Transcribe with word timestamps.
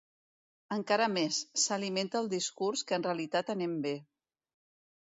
Encara 0.75 1.09
més, 1.17 1.37
s’alimenta 1.65 2.19
el 2.25 2.33
discurs 2.33 2.85
que 2.89 2.99
en 3.01 3.07
realitat 3.11 3.57
anem 3.57 3.79
bé. 3.87 3.95